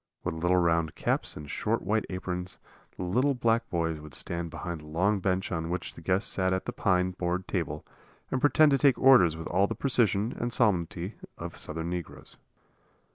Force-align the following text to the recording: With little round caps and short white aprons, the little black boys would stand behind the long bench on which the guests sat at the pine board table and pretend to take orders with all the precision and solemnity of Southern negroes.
With 0.23 0.33
little 0.41 0.57
round 0.57 0.95
caps 0.95 1.37
and 1.37 1.47
short 1.47 1.83
white 1.83 2.05
aprons, 2.09 2.57
the 2.97 3.03
little 3.03 3.35
black 3.35 3.69
boys 3.69 3.99
would 4.01 4.15
stand 4.15 4.49
behind 4.49 4.81
the 4.81 4.87
long 4.87 5.19
bench 5.19 5.51
on 5.51 5.69
which 5.69 5.93
the 5.93 6.01
guests 6.01 6.33
sat 6.33 6.53
at 6.53 6.65
the 6.65 6.71
pine 6.73 7.11
board 7.11 7.47
table 7.47 7.85
and 8.31 8.41
pretend 8.41 8.71
to 8.71 8.79
take 8.79 8.97
orders 8.97 9.37
with 9.37 9.45
all 9.45 9.67
the 9.67 9.75
precision 9.75 10.33
and 10.39 10.51
solemnity 10.51 11.17
of 11.37 11.55
Southern 11.55 11.91
negroes. 11.91 12.37